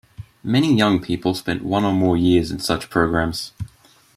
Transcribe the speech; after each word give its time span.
Many 0.43 0.73
young 0.73 0.99
people 0.99 1.35
spent 1.35 1.63
one 1.63 1.83
or 1.85 1.93
more 1.93 2.17
years 2.17 2.49
in 2.49 2.57
such 2.57 2.89
programmes. 2.89 3.51